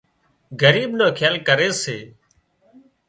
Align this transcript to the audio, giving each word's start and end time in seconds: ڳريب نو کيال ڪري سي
ڳريب 0.61 0.89
نو 0.99 1.07
کيال 1.17 1.35
ڪري 1.47 1.69
سي 1.83 1.97